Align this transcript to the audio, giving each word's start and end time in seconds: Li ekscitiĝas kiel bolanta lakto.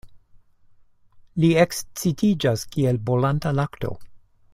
Li 1.43 1.51
ekscitiĝas 1.63 2.63
kiel 2.77 2.99
bolanta 3.11 3.53
lakto. 3.59 3.93